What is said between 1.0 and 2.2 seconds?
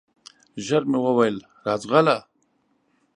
وویل! راځغله